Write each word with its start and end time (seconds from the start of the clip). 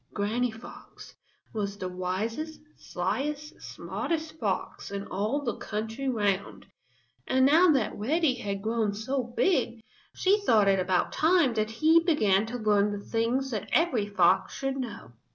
Granny 0.15 0.49
Fox 0.49 1.13
was 1.53 1.77
the 1.77 1.87
wisest, 1.87 2.59
slyest, 2.75 3.61
smartest 3.61 4.39
fox 4.39 4.89
in 4.89 5.05
all 5.05 5.43
the 5.43 5.55
country 5.57 6.09
round, 6.09 6.65
and 7.27 7.45
now 7.45 7.69
that 7.69 7.95
Reddy 7.95 8.33
had 8.33 8.63
grown 8.63 8.95
so 8.95 9.21
big, 9.21 9.83
she 10.15 10.39
thought 10.39 10.67
it 10.67 10.79
about 10.79 11.11
time 11.11 11.53
that 11.53 11.69
he 11.69 11.99
began 11.99 12.47
to 12.47 12.57
learn 12.57 12.91
the 12.91 13.05
things 13.05 13.51
that 13.51 13.69
every 13.73 14.07
fox 14.07 14.55
should 14.55 14.77
know. 14.77 15.11